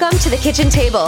[0.00, 1.06] Welcome to the Kitchen Table,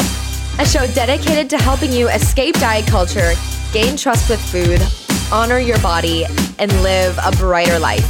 [0.59, 3.35] a show dedicated to helping you escape diet culture,
[3.73, 4.81] gain trust with food,
[5.33, 6.25] honor your body,
[6.59, 8.03] and live a brighter life.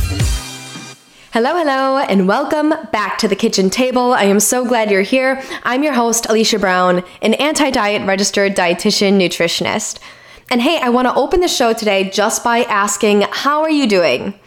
[1.32, 4.14] Hello, hello, and welcome back to the kitchen table.
[4.14, 5.42] I am so glad you're here.
[5.64, 9.98] I'm your host, Alicia Brown, an anti diet registered dietitian nutritionist.
[10.48, 13.86] And hey, I want to open the show today just by asking, How are you
[13.86, 14.39] doing?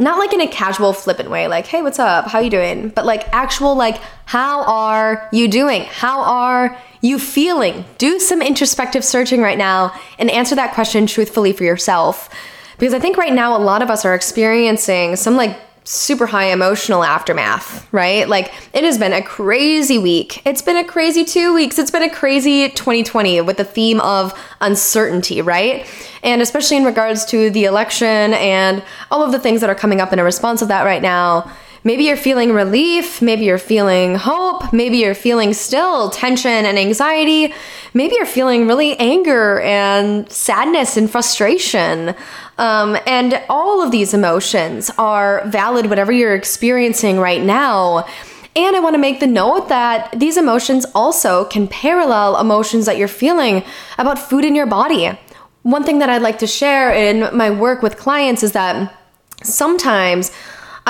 [0.00, 2.26] Not like in a casual, flippant way, like, hey, what's up?
[2.26, 2.88] How you doing?
[2.88, 5.82] But like actual, like, how are you doing?
[5.82, 7.84] How are you feeling?
[7.98, 12.30] Do some introspective searching right now and answer that question truthfully for yourself.
[12.78, 15.58] Because I think right now a lot of us are experiencing some like
[15.90, 18.28] super high emotional aftermath, right?
[18.28, 20.40] Like it has been a crazy week.
[20.46, 21.80] It's been a crazy two weeks.
[21.80, 25.84] It's been a crazy 2020 with the theme of uncertainty, right?
[26.22, 30.00] And especially in regards to the election and all of the things that are coming
[30.00, 31.50] up in a response of that right now.
[31.82, 37.54] Maybe you're feeling relief, maybe you're feeling hope, maybe you're feeling still tension and anxiety,
[37.94, 42.14] maybe you're feeling really anger and sadness and frustration.
[42.58, 48.06] Um, and all of these emotions are valid, whatever you're experiencing right now.
[48.54, 52.98] And I want to make the note that these emotions also can parallel emotions that
[52.98, 53.64] you're feeling
[53.96, 55.18] about food in your body.
[55.62, 58.94] One thing that I'd like to share in my work with clients is that
[59.42, 60.30] sometimes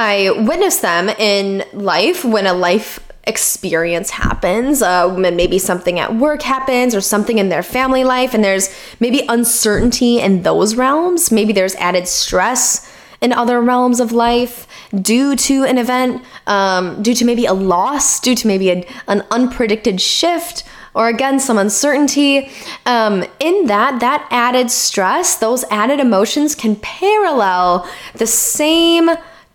[0.03, 4.81] I witness them in life when a life experience happens.
[4.81, 9.27] Uh, maybe something at work happens or something in their family life, and there's maybe
[9.28, 11.31] uncertainty in those realms.
[11.31, 12.91] Maybe there's added stress
[13.21, 14.67] in other realms of life
[15.03, 19.21] due to an event, um, due to maybe a loss, due to maybe a, an
[19.31, 20.65] unpredicted shift.
[20.95, 22.51] Or again, some uncertainty.
[22.87, 29.11] Um, in that, that added stress, those added emotions can parallel the same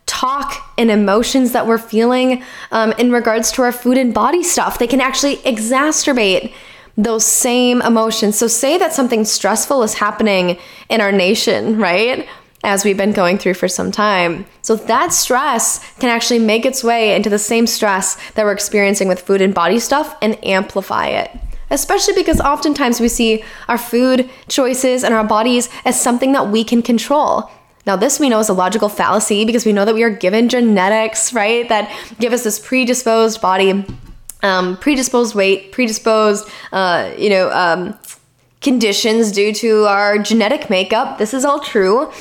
[0.06, 4.78] talk and emotions that we're feeling um, in regards to our food and body stuff.
[4.78, 6.54] They can actually exacerbate
[6.98, 8.38] those same emotions.
[8.38, 10.58] So, say that something stressful is happening
[10.90, 12.28] in our nation, right?
[12.64, 14.46] As we've been going through for some time.
[14.62, 19.08] So, that stress can actually make its way into the same stress that we're experiencing
[19.08, 21.32] with food and body stuff and amplify it
[21.72, 26.64] especially because oftentimes we see our food choices and our bodies as something that we
[26.64, 27.50] can control.
[27.86, 30.50] Now, this we know is a logical fallacy because we know that we are given
[30.50, 33.86] genetics, right, that give us this predisposed body,
[34.42, 37.98] um, predisposed weight, predisposed, uh, you know, um,
[38.62, 41.20] conditions due to our genetic makeup.
[41.20, 42.12] This is all true.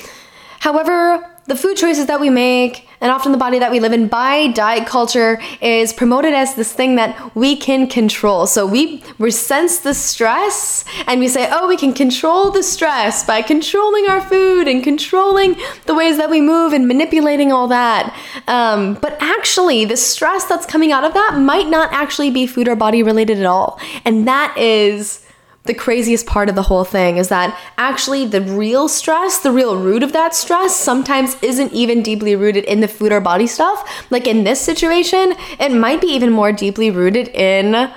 [0.65, 4.09] However, the food choices that we make and often the body that we live in
[4.09, 8.47] by diet culture is promoted as this thing that we can control.
[8.47, 13.27] So we, we sense the stress and we say, oh, we can control the stress
[13.27, 18.19] by controlling our food and controlling the ways that we move and manipulating all that.
[18.49, 22.69] Um, but actually, the stress that's coming out of that might not actually be food
[22.69, 23.79] or body related at all.
[24.07, 25.24] And that is
[25.65, 29.79] the craziest part of the whole thing is that actually the real stress, the real
[29.79, 34.05] root of that stress, sometimes isn't even deeply rooted in the food or body stuff.
[34.11, 37.91] Like in this situation, it might be even more deeply rooted in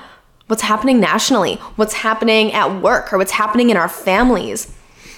[0.48, 4.74] what's happening nationally, what's happening at work, or what's happening in our families.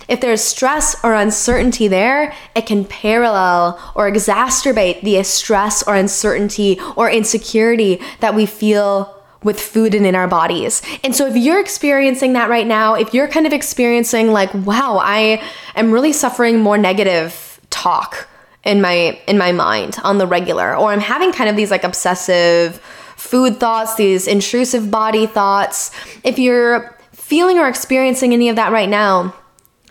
[0.08, 6.80] If there's stress or uncertainty there, it can parallel or exacerbate the stress or uncertainty
[6.96, 10.82] or insecurity that we feel with food and in our bodies.
[11.04, 15.00] And so if you're experiencing that right now, if you're kind of experiencing like, wow,
[15.02, 15.42] I
[15.76, 18.28] am really suffering more negative talk
[18.66, 21.84] in my in my mind on the regular or I'm having kind of these like
[21.84, 22.78] obsessive
[23.16, 25.92] food thoughts, these intrusive body thoughts.
[26.24, 29.36] If you're feeling or experiencing any of that right now,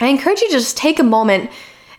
[0.00, 1.50] I encourage you to just take a moment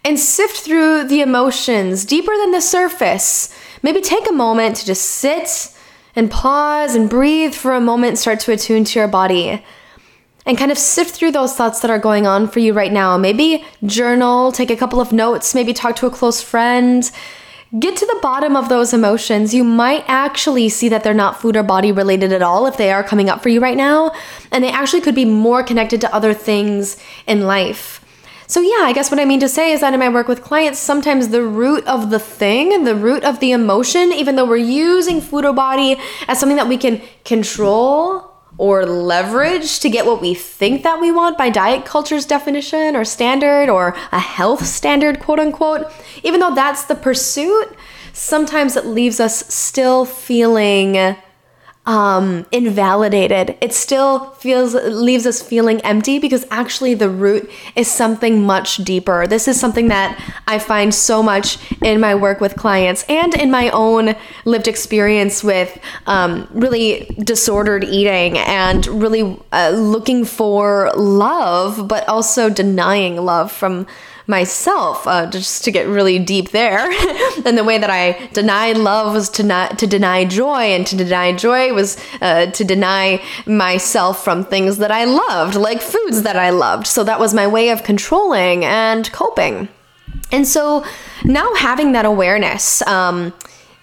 [0.05, 3.53] and sift through the emotions deeper than the surface.
[3.81, 5.73] Maybe take a moment to just sit
[6.15, 9.63] and pause and breathe for a moment, start to attune to your body
[10.45, 13.17] and kind of sift through those thoughts that are going on for you right now.
[13.17, 17.09] Maybe journal, take a couple of notes, maybe talk to a close friend.
[17.77, 19.53] Get to the bottom of those emotions.
[19.53, 22.91] You might actually see that they're not food or body related at all if they
[22.91, 24.11] are coming up for you right now,
[24.51, 26.97] and they actually could be more connected to other things
[27.27, 28.03] in life.
[28.49, 30.41] So, yeah, I guess what I mean to say is that in my work with
[30.41, 34.57] clients, sometimes the root of the thing, the root of the emotion, even though we're
[34.57, 35.97] using food or body
[36.27, 41.11] as something that we can control or leverage to get what we think that we
[41.11, 45.85] want by diet culture's definition or standard or a health standard, quote unquote,
[46.23, 47.67] even though that's the pursuit,
[48.13, 51.15] sometimes it leaves us still feeling
[51.89, 53.57] um, invalidated.
[53.61, 59.25] It still feels leaves us feeling empty because actually the root is something much deeper.
[59.25, 60.15] This is something that
[60.47, 64.15] I find so much in my work with clients and in my own
[64.45, 72.51] lived experience with um, really disordered eating and really uh, looking for love, but also
[72.51, 73.87] denying love from
[74.29, 76.89] myself, uh, just to get really deep there.
[77.45, 80.95] and the way that I denied love was to not to deny joy, and to
[80.95, 86.37] deny joy was uh, to deny myself from things that I loved, like foods that
[86.37, 86.87] I loved.
[86.87, 89.67] So that was my way of controlling and coping.
[90.31, 90.85] And so
[91.25, 92.81] now having that awareness.
[92.83, 93.33] Um,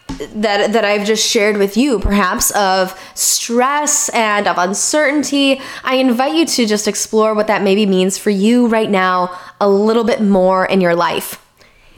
[0.08, 6.34] that that I've just shared with you perhaps of stress and of uncertainty I invite
[6.34, 10.22] you to just explore what that maybe means for you right now a little bit
[10.22, 11.42] more in your life.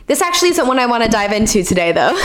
[0.07, 2.15] This actually isn't one I want to dive into today though.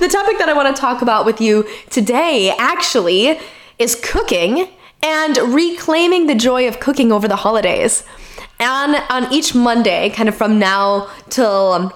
[0.00, 3.38] The topic that I want to talk about with you today actually
[3.78, 4.68] is cooking
[5.02, 8.04] and reclaiming the joy of cooking over the holidays.
[8.58, 11.92] And on each Monday kind of from now till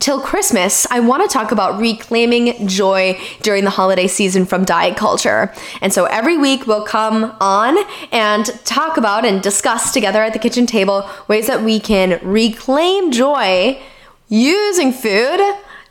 [0.00, 4.96] till Christmas, I want to talk about reclaiming joy during the holiday season from diet
[4.96, 5.52] culture.
[5.80, 7.76] And so every week we'll come on
[8.12, 13.12] and talk about and discuss together at the kitchen table ways that we can reclaim
[13.12, 13.80] joy
[14.28, 15.40] using food,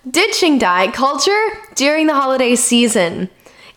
[0.10, 3.30] ditching diet culture during the holiday season.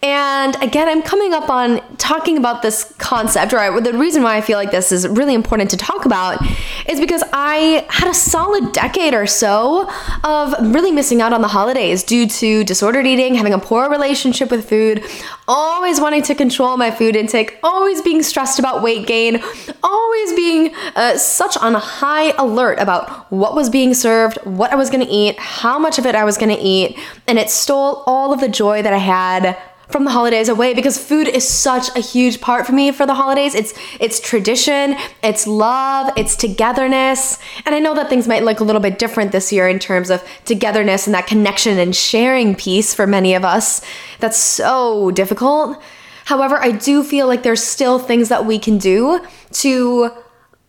[0.03, 4.41] And again, I'm coming up on talking about this concept, or the reason why I
[4.41, 6.39] feel like this is really important to talk about
[6.87, 9.91] is because I had a solid decade or so
[10.23, 14.51] of really missing out on the holidays due to disordered eating, having a poor relationship
[14.51, 15.03] with food,
[15.49, 19.43] always wanting to control my food intake, always being stressed about weight gain,
[19.83, 24.91] always being uh, such on high alert about what was being served, what I was
[24.91, 28.41] gonna eat, how much of it I was gonna eat, and it stole all of
[28.41, 29.57] the joy that I had
[29.89, 33.15] from the holidays away because food is such a huge part for me for the
[33.15, 33.55] holidays.
[33.55, 37.39] It's it's tradition, it's love, it's togetherness.
[37.65, 40.11] And I know that things might look a little bit different this year in terms
[40.11, 43.81] of togetherness and that connection and sharing piece for many of us.
[44.19, 45.81] That's so difficult.
[46.25, 50.11] However, I do feel like there's still things that we can do to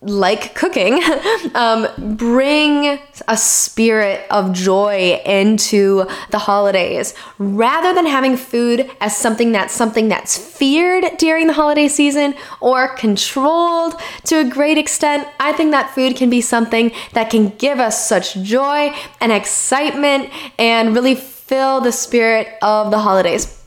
[0.01, 1.01] like cooking,
[1.55, 9.51] um, bring a spirit of joy into the holidays rather than having food as something
[9.51, 15.27] that's something that's feared during the holiday season or controlled to a great extent.
[15.39, 20.29] I think that food can be something that can give us such joy and excitement
[20.59, 23.63] and really fill the spirit of the holidays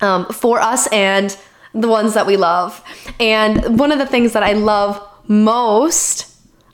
[0.00, 1.36] um, for us and
[1.74, 2.84] the ones that we love.
[3.18, 6.28] And one of the things that I love most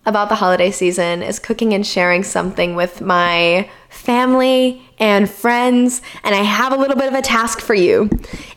[0.06, 6.34] about the holiday season is cooking and sharing something with my family and friends, and
[6.34, 8.08] I have a little bit of a task for you.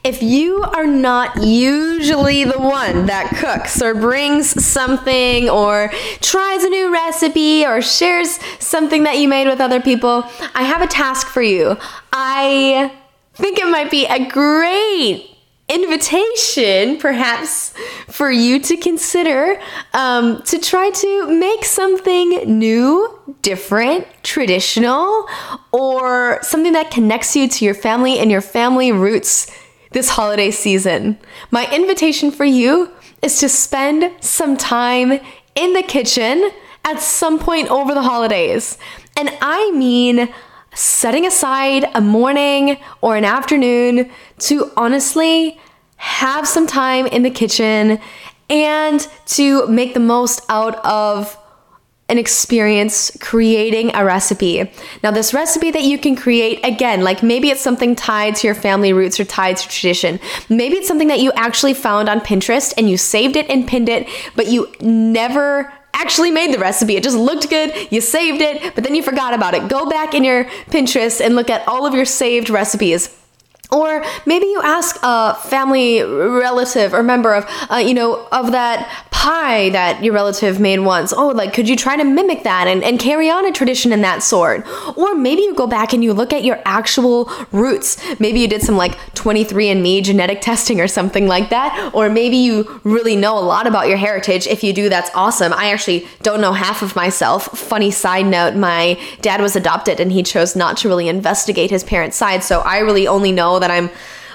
[0.04, 5.92] If you are not usually the one that cooks or brings something or
[6.22, 10.24] tries a new recipe or shares something that you made with other people,
[10.56, 11.78] I have a task for you.
[12.14, 12.92] I
[13.34, 15.31] think it might be a great
[15.72, 17.74] invitation, perhaps,
[18.08, 19.60] for you to consider
[19.94, 25.28] um, to try to make something new, different, traditional,
[25.72, 29.50] or something that connects you to your family and your family roots
[29.92, 31.18] this holiday season.
[31.52, 32.92] My invitation for you
[33.22, 35.20] is to spend some time
[35.56, 36.52] in the kitchen
[36.84, 38.78] at some point over the holidays.
[39.18, 40.34] And I mean,
[40.74, 44.10] setting aside a morning or an afternoon
[44.40, 45.60] to honestly
[46.02, 48.00] have some time in the kitchen
[48.50, 51.38] and to make the most out of
[52.10, 54.70] an experience creating a recipe.
[55.04, 58.56] Now, this recipe that you can create, again, like maybe it's something tied to your
[58.56, 60.20] family roots or tied to tradition.
[60.50, 63.88] Maybe it's something that you actually found on Pinterest and you saved it and pinned
[63.88, 66.96] it, but you never actually made the recipe.
[66.96, 69.70] It just looked good, you saved it, but then you forgot about it.
[69.70, 73.16] Go back in your Pinterest and look at all of your saved recipes.
[73.72, 79.06] Or maybe you ask a family relative or member of, uh, you know, of that
[79.22, 81.14] pie that your relative made once.
[81.14, 84.02] Oh, like, could you try to mimic that and, and carry on a tradition in
[84.02, 84.68] that sort?
[84.98, 87.98] Or maybe you go back and you look at your actual roots.
[88.20, 91.92] Maybe you did some like 23andMe genetic testing or something like that.
[91.94, 94.48] Or maybe you really know a lot about your heritage.
[94.48, 95.54] If you do, that's awesome.
[95.54, 97.46] I actually don't know half of myself.
[97.58, 101.84] Funny side note, my dad was adopted and he chose not to really investigate his
[101.86, 102.44] parents' side.
[102.44, 103.90] So I really only know that I'm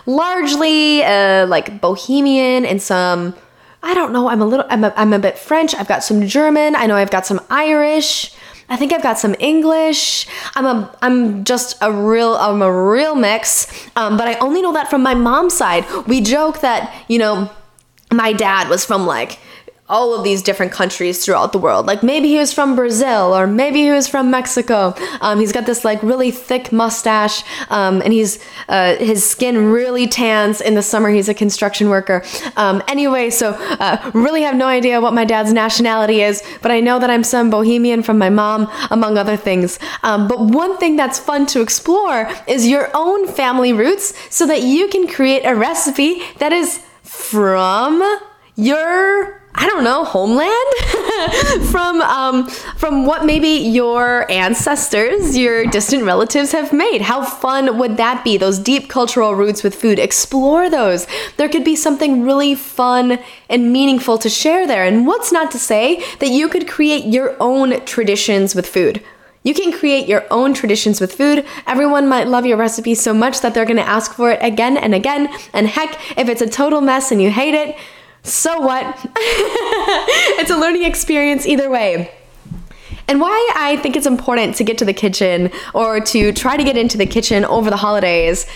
[0.06, 3.34] largely uh, like bohemian and some
[3.82, 4.28] I don't know.
[4.28, 4.66] I'm a little.
[4.68, 5.72] I'm a, I'm a bit French.
[5.72, 6.74] I've got some German.
[6.74, 8.34] I know I've got some Irish.
[8.68, 10.26] I think I've got some English.
[10.56, 13.68] I'm a I'm just a real I'm a real mix.
[13.94, 15.84] Um, but I only know that from my mom's side.
[16.08, 17.48] We joke that you know
[18.12, 19.38] my dad was from like
[19.88, 21.86] all of these different countries throughout the world.
[21.86, 24.94] Like maybe he was from Brazil or maybe he was from Mexico.
[25.20, 28.38] Um, he's got this like really thick mustache, um, and he's
[28.68, 31.10] uh, his skin really tans in the summer.
[31.10, 32.24] He's a construction worker.
[32.56, 36.80] Um, anyway, so uh, really have no idea what my dad's nationality is, but I
[36.80, 39.78] know that I'm some Bohemian from my mom, among other things.
[40.02, 44.62] Um, but one thing that's fun to explore is your own family roots, so that
[44.62, 48.02] you can create a recipe that is from
[48.56, 52.46] your I don't know, homeland from um,
[52.76, 57.00] from what maybe your ancestors, your distant relatives have made.
[57.00, 58.36] How fun would that be?
[58.36, 59.98] Those deep cultural roots with food.
[59.98, 61.06] Explore those.
[61.38, 64.84] There could be something really fun and meaningful to share there.
[64.84, 69.02] And what's not to say that you could create your own traditions with food?
[69.42, 71.46] You can create your own traditions with food.
[71.66, 74.76] Everyone might love your recipe so much that they're going to ask for it again
[74.76, 75.28] and again.
[75.52, 77.76] And heck, if it's a total mess and you hate it,
[78.26, 78.98] so what?
[79.16, 82.12] it's a learning experience either way.
[83.08, 86.64] And why I think it's important to get to the kitchen or to try to
[86.64, 88.46] get into the kitchen over the holidays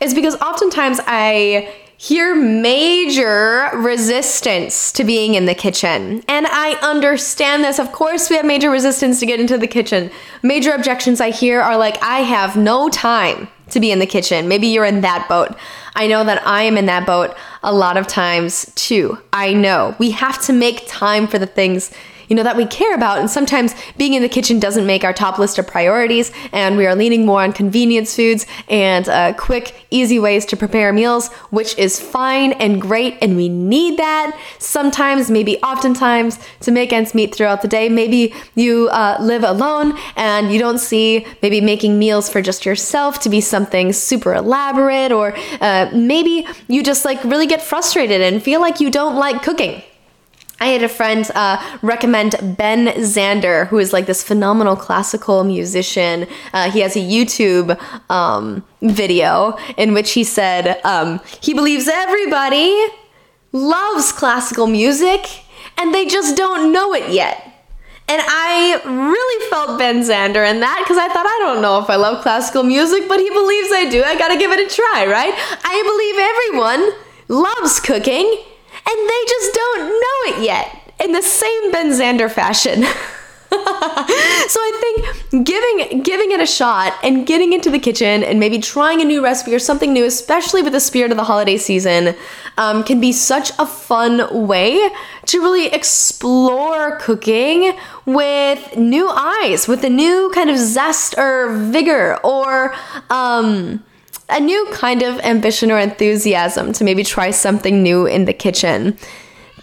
[0.00, 6.24] is because oftentimes I hear major resistance to being in the kitchen.
[6.28, 7.78] And I understand this.
[7.78, 10.10] Of course, we have major resistance to get into the kitchen.
[10.42, 14.48] Major objections I hear are like, I have no time to be in the kitchen.
[14.48, 15.54] Maybe you're in that boat.
[15.94, 19.18] I know that I am in that boat a lot of times too.
[19.32, 21.90] I know we have to make time for the things
[22.30, 23.18] you know, that we care about.
[23.18, 26.86] And sometimes being in the kitchen doesn't make our top list of priorities, and we
[26.86, 31.76] are leaning more on convenience foods and uh, quick, easy ways to prepare meals, which
[31.76, 34.38] is fine and great, and we need that.
[34.60, 37.88] Sometimes, maybe oftentimes, to make ends meet throughout the day.
[37.88, 43.18] Maybe you uh, live alone and you don't see maybe making meals for just yourself
[43.22, 48.42] to be something super elaborate, or uh, maybe you just like really get frustrated and
[48.42, 49.82] feel like you don't like cooking.
[50.62, 56.26] I had a friend uh, recommend Ben Zander, who is like this phenomenal classical musician.
[56.52, 57.80] Uh, he has a YouTube
[58.10, 62.86] um, video in which he said um, he believes everybody
[63.52, 65.44] loves classical music
[65.78, 67.46] and they just don't know it yet.
[68.06, 71.88] And I really felt Ben Zander in that because I thought, I don't know if
[71.88, 74.02] I love classical music, but he believes I do.
[74.02, 75.32] I gotta give it a try, right?
[75.64, 81.72] I believe everyone loves cooking and they just don't know it yet in the same
[81.72, 82.82] Ben Zander fashion.
[83.50, 88.58] so I think giving giving it a shot and getting into the kitchen and maybe
[88.58, 92.14] trying a new recipe or something new, especially with the spirit of the holiday season,
[92.58, 94.90] um, can be such a fun way
[95.26, 102.18] to really explore cooking with new eyes, with a new kind of zest or vigor
[102.22, 102.72] or
[103.08, 103.82] um,
[104.30, 108.96] a new kind of ambition or enthusiasm to maybe try something new in the kitchen.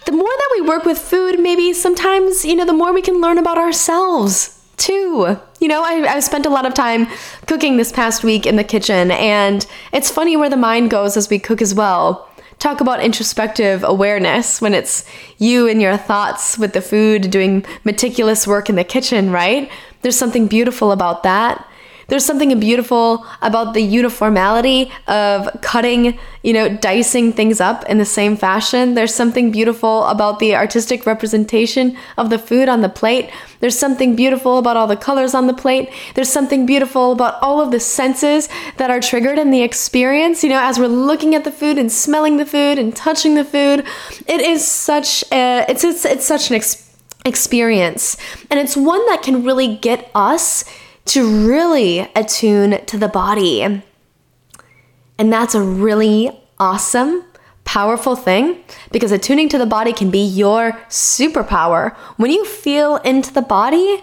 [0.04, 3.20] The more that we work with food, maybe sometimes, you know, the more we can
[3.20, 5.38] learn about ourselves too.
[5.60, 7.08] You know, I, I spent a lot of time
[7.46, 11.28] cooking this past week in the kitchen, and it's funny where the mind goes as
[11.28, 12.28] we cook as well.
[12.58, 15.04] Talk about introspective awareness when it's
[15.38, 19.70] you and your thoughts with the food doing meticulous work in the kitchen, right?
[20.02, 21.64] There's something beautiful about that.
[22.08, 28.06] There's something beautiful about the uniformity of cutting, you know, dicing things up in the
[28.06, 28.94] same fashion.
[28.94, 33.30] There's something beautiful about the artistic representation of the food on the plate.
[33.60, 35.90] There's something beautiful about all the colors on the plate.
[36.14, 38.48] There's something beautiful about all of the senses
[38.78, 40.42] that are triggered in the experience.
[40.42, 43.44] You know, as we're looking at the food and smelling the food and touching the
[43.44, 43.84] food,
[44.26, 46.86] it is such a, it's, it's, it's such an experience
[47.24, 48.16] experience.
[48.50, 50.64] And it's one that can really get us
[51.08, 53.62] to really attune to the body.
[53.62, 57.24] And that's a really awesome,
[57.64, 58.62] powerful thing
[58.92, 61.96] because attuning to the body can be your superpower.
[62.16, 64.02] When you feel into the body,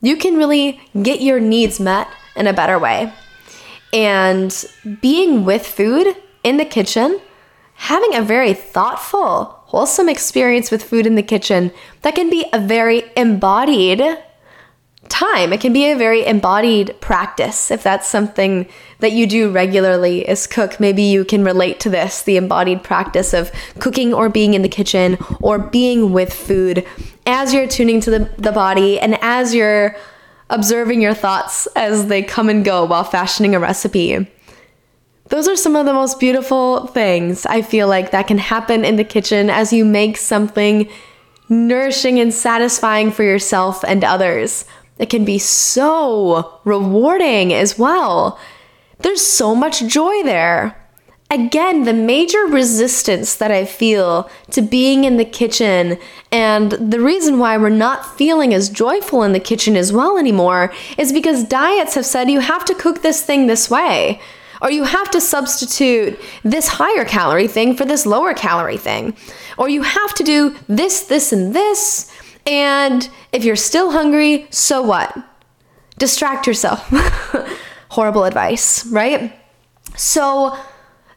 [0.00, 3.12] you can really get your needs met in a better way.
[3.92, 4.64] And
[5.00, 7.20] being with food in the kitchen,
[7.74, 11.72] having a very thoughtful, wholesome experience with food in the kitchen,
[12.02, 14.00] that can be a very embodied
[15.08, 15.52] time.
[15.52, 18.66] It can be a very embodied practice if that's something
[19.00, 20.80] that you do regularly as cook.
[20.80, 24.68] Maybe you can relate to this the embodied practice of cooking or being in the
[24.68, 26.86] kitchen or being with food
[27.26, 29.96] as you're tuning to the, the body and as you're
[30.50, 34.26] observing your thoughts as they come and go while fashioning a recipe.
[35.28, 38.96] Those are some of the most beautiful things I feel like that can happen in
[38.96, 40.88] the kitchen as you make something
[41.48, 44.64] nourishing and satisfying for yourself and others
[44.98, 48.38] It can be so rewarding as well.
[49.00, 50.82] There's so much joy there.
[51.28, 55.98] Again, the major resistance that I feel to being in the kitchen,
[56.30, 60.72] and the reason why we're not feeling as joyful in the kitchen as well anymore,
[60.96, 64.20] is because diets have said you have to cook this thing this way.
[64.62, 69.14] Or you have to substitute this higher calorie thing for this lower calorie thing.
[69.58, 72.10] Or you have to do this, this, and this.
[72.46, 75.16] And if you're still hungry, so what?
[75.98, 76.86] Distract yourself.
[77.90, 79.38] Horrible advice, right?
[79.96, 80.56] So,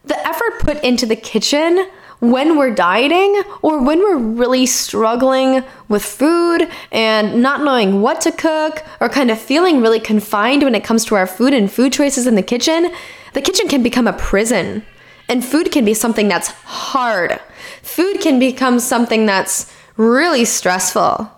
[0.04, 1.86] the effort put into the kitchen
[2.20, 8.32] when we're dieting or when we're really struggling with food and not knowing what to
[8.32, 11.92] cook or kind of feeling really confined when it comes to our food and food
[11.92, 12.92] choices in the kitchen,
[13.32, 14.84] the kitchen can become a prison.
[15.28, 17.40] And food can be something that's hard.
[17.82, 21.30] Food can become something that's really stressful.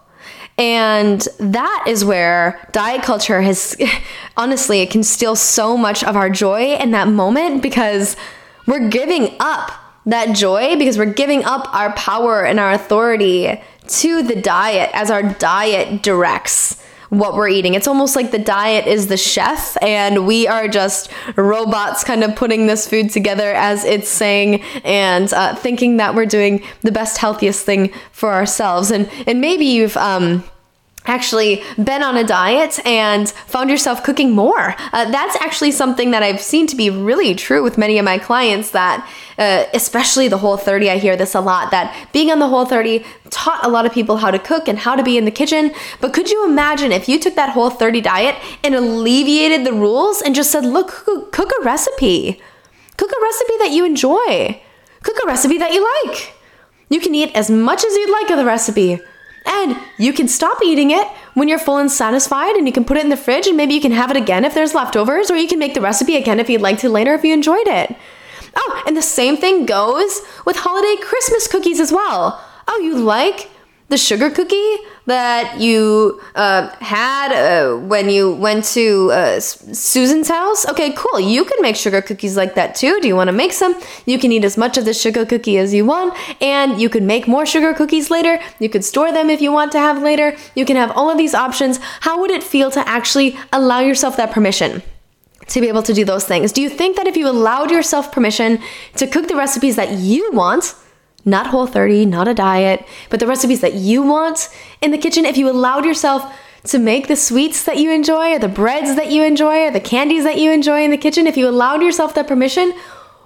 [0.57, 3.77] And that is where diet culture has,
[4.37, 8.17] honestly, it can steal so much of our joy in that moment because
[8.67, 9.73] we're giving up
[10.07, 15.11] that joy because we're giving up our power and our authority to the diet as
[15.11, 17.75] our diet directs what we're eating.
[17.75, 22.35] It's almost like the diet is the chef and we are just robots kind of
[22.35, 27.19] putting this food together as it's saying and uh, thinking that we're doing the best,
[27.19, 28.91] healthiest thing for ourselves.
[28.91, 30.43] And, and maybe you've, um,
[31.07, 34.75] actually been on a diet and found yourself cooking more.
[34.93, 38.19] Uh, that's actually something that I've seen to be really true with many of my
[38.19, 42.39] clients that uh, especially the whole 30 I hear this a lot that being on
[42.39, 45.17] the whole 30 taught a lot of people how to cook and how to be
[45.17, 45.73] in the kitchen.
[46.01, 50.23] But could you imagine if you took that whole 30 diet and alleviated the rules
[50.23, 50.89] and just said, "Look,
[51.33, 52.41] cook a recipe.
[52.97, 54.61] Cook a recipe that you enjoy.
[55.03, 56.35] Cook a recipe that you like."
[56.89, 59.01] You can eat as much as you'd like of the recipe
[59.45, 62.97] and you can stop eating it when you're full and satisfied, and you can put
[62.97, 65.37] it in the fridge, and maybe you can have it again if there's leftovers, or
[65.37, 67.95] you can make the recipe again if you'd like to later if you enjoyed it.
[68.55, 72.43] Oh, and the same thing goes with holiday Christmas cookies as well.
[72.69, 73.51] Oh, you like
[73.93, 80.67] the sugar cookie that you uh, had uh, when you went to uh, Susan's house?
[80.71, 81.21] Okay, cool.
[81.21, 82.99] You can make sugar cookies like that too.
[83.03, 83.79] Do you want to make some?
[84.07, 87.07] You can eat as much of the sugar cookie as you want, and you can
[87.07, 88.41] make more sugar cookies later.
[88.59, 90.35] You could store them if you want to have later.
[90.55, 91.79] You can have all of these options.
[92.01, 94.83] How would it feel to actually allow yourself that permission?
[95.49, 96.53] to be able to do those things.
[96.53, 98.61] Do you think that if you allowed yourself permission
[98.97, 100.75] to cook the recipes that you want,
[101.25, 104.49] not whole 30, not a diet, but the recipes that you want
[104.81, 106.33] in the kitchen, if you allowed yourself
[106.65, 109.81] to make the sweets that you enjoy, or the breads that you enjoy, or the
[109.81, 112.73] candies that you enjoy in the kitchen, if you allowed yourself that permission,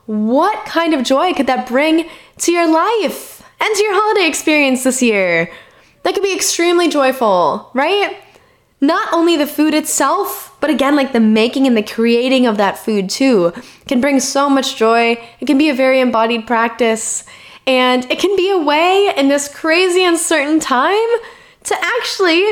[0.07, 4.85] what kind of joy could that bring to your life and to your holiday experience
[4.85, 5.51] this year?
[6.03, 8.17] That could be extremely joyful, right?
[8.81, 12.79] Not only the food itself, but again, like the making and the creating of that
[12.79, 13.53] food too,
[13.87, 15.19] can bring so much joy.
[15.41, 17.25] It can be a very embodied practice.
[17.66, 21.09] And it can be a way in this crazy uncertain time
[21.64, 22.44] to actually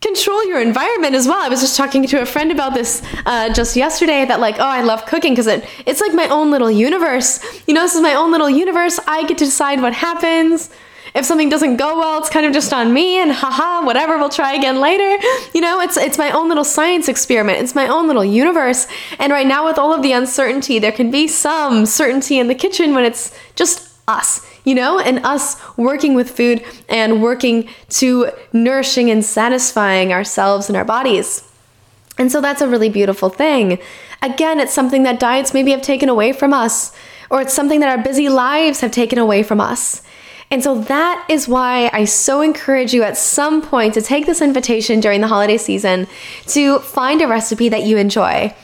[0.00, 1.40] control your environment as well.
[1.40, 4.66] I was just talking to a friend about this uh, just yesterday that like, oh,
[4.66, 7.40] I love cooking because it it's like my own little universe.
[7.66, 8.98] You know, this is my own little universe.
[9.06, 10.70] I get to decide what happens.
[11.14, 14.30] If something doesn't go well, it's kind of just on me and haha, whatever, we'll
[14.30, 15.22] try again later.
[15.54, 17.58] You know, it's it's my own little science experiment.
[17.58, 18.86] It's my own little universe.
[19.18, 22.54] And right now with all of the uncertainty, there can be some certainty in the
[22.54, 28.30] kitchen when it's just us you know, and us working with food and working to
[28.52, 31.48] nourishing and satisfying ourselves and our bodies.
[32.18, 33.78] And so that's a really beautiful thing.
[34.20, 36.94] Again, it's something that diets maybe have taken away from us,
[37.30, 40.02] or it's something that our busy lives have taken away from us.
[40.50, 44.42] And so that is why I so encourage you at some point to take this
[44.42, 46.06] invitation during the holiday season
[46.48, 48.54] to find a recipe that you enjoy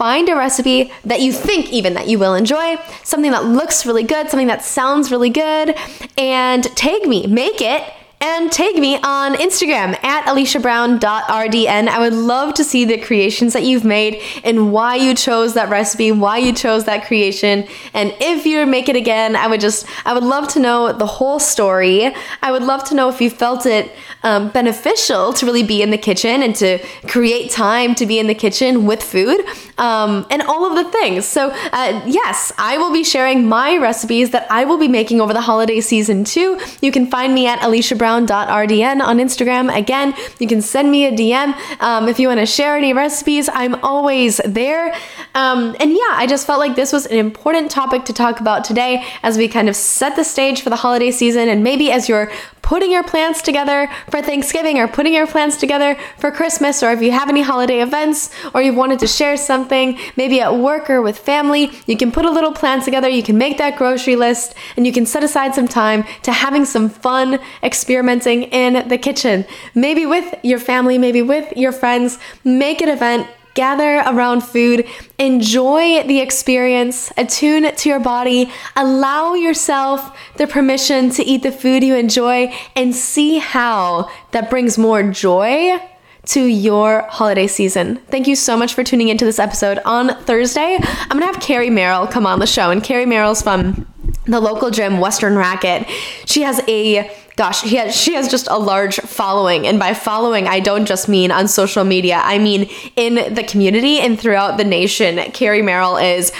[0.00, 4.02] find a recipe that you think even that you will enjoy, something that looks really
[4.02, 5.76] good, something that sounds really good,
[6.16, 7.82] and tag me, make it
[8.22, 11.88] and tag me on Instagram at aliciabrown.rdn.
[11.88, 15.70] I would love to see the creations that you've made and why you chose that
[15.70, 17.66] recipe, why you chose that creation.
[17.94, 21.06] And if you make it again, I would just, I would love to know the
[21.06, 22.14] whole story.
[22.42, 23.90] I would love to know if you felt it
[24.22, 28.26] um, beneficial to really be in the kitchen and to create time to be in
[28.26, 29.40] the kitchen with food
[29.78, 31.24] um, and all of the things.
[31.24, 35.32] So, uh, yes, I will be sharing my recipes that I will be making over
[35.32, 36.60] the holiday season too.
[36.82, 39.74] You can find me at Alicia brown.rdn on Instagram.
[39.74, 43.48] Again, you can send me a DM um, if you want to share any recipes.
[43.52, 44.92] I'm always there.
[45.34, 48.64] Um, and yeah, I just felt like this was an important topic to talk about
[48.64, 52.08] today as we kind of set the stage for the holiday season and maybe as
[52.08, 56.92] you're putting your plans together for Thanksgiving or putting your plans together for Christmas, or
[56.92, 60.88] if you have any holiday events or you've wanted to share something, maybe at work
[60.90, 63.08] or with family, you can put a little plan together.
[63.08, 66.64] You can make that grocery list and you can set aside some time to having
[66.64, 69.44] some fun experimenting in the kitchen.
[69.74, 72.18] Maybe with your family, maybe with your friends.
[72.44, 73.26] Make an event
[73.60, 74.86] gather around food,
[75.18, 81.84] enjoy the experience, attune to your body, allow yourself the permission to eat the food
[81.84, 85.78] you enjoy, and see how that brings more joy
[86.24, 87.96] to your holiday season.
[88.08, 89.78] Thank you so much for tuning into this episode.
[89.84, 93.86] On Thursday, I'm gonna have Carrie Merrill come on the show, and Carrie Merrill's from
[94.24, 95.86] the local gym, Western Racquet.
[96.24, 99.66] She has a gosh, he has, she has just a large following.
[99.66, 103.98] And by following, I don't just mean on social media, I mean in the community
[103.98, 105.16] and throughout the nation.
[105.32, 106.32] Carrie Merrill is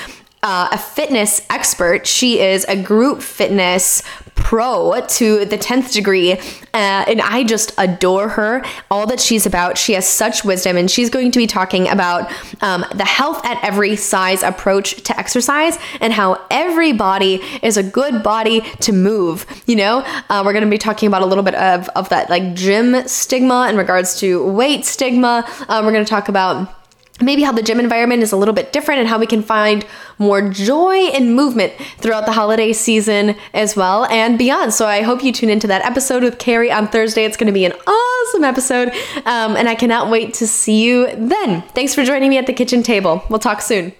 [0.43, 2.07] uh, a fitness expert.
[2.07, 4.03] She is a group fitness
[4.41, 6.33] pro to the 10th degree.
[6.33, 9.79] Uh, and I just adore her, all that she's about.
[9.79, 13.63] She has such wisdom, and she's going to be talking about um, the health at
[13.63, 19.47] every size approach to exercise and how every body is a good body to move.
[19.67, 19.99] You know,
[20.29, 23.07] uh, we're going to be talking about a little bit of, of that like gym
[23.07, 25.45] stigma in regards to weight stigma.
[25.69, 26.80] Uh, we're going to talk about
[27.21, 29.85] maybe how the gym environment is a little bit different and how we can find
[30.19, 34.73] more joy and movement throughout the holiday season as well and beyond.
[34.73, 37.25] So I hope you tune into that episode with Carrie on Thursday.
[37.25, 38.89] It's going to be an awesome episode,
[39.27, 41.63] um, and I cannot wait to see you then.
[41.75, 43.25] Thanks for joining me at the kitchen table.
[43.29, 43.93] We'll talk soon.